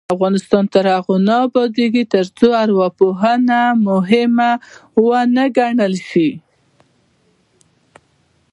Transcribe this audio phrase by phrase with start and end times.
[0.15, 4.51] افغانستان تر هغو نه ابادیږي، ترڅو ارواپوهنه مهمه
[5.05, 6.29] ونه ګڼل شي.